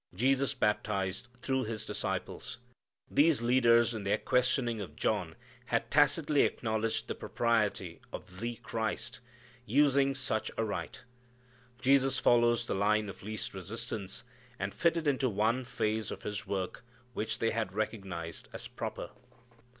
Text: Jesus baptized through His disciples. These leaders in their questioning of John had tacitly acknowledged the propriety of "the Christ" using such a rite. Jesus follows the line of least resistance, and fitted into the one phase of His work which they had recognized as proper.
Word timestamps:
Jesus 0.15 0.55
baptized 0.55 1.27
through 1.43 1.65
His 1.65 1.85
disciples. 1.85 2.57
These 3.11 3.43
leaders 3.43 3.93
in 3.93 4.03
their 4.03 4.17
questioning 4.17 4.81
of 4.81 4.95
John 4.95 5.35
had 5.67 5.91
tacitly 5.91 6.41
acknowledged 6.41 7.07
the 7.07 7.13
propriety 7.13 8.01
of 8.11 8.39
"the 8.39 8.55
Christ" 8.63 9.19
using 9.63 10.15
such 10.15 10.49
a 10.57 10.63
rite. 10.63 11.03
Jesus 11.79 12.17
follows 12.17 12.65
the 12.65 12.73
line 12.73 13.09
of 13.09 13.21
least 13.21 13.53
resistance, 13.53 14.23
and 14.57 14.73
fitted 14.73 15.07
into 15.07 15.27
the 15.27 15.35
one 15.35 15.63
phase 15.63 16.09
of 16.09 16.23
His 16.23 16.47
work 16.47 16.83
which 17.13 17.37
they 17.37 17.51
had 17.51 17.71
recognized 17.73 18.47
as 18.53 18.67
proper. 18.67 19.11